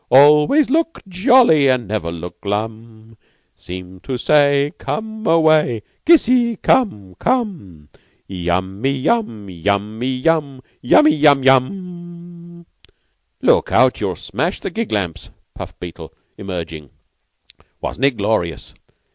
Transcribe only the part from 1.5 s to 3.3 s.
and never look glum;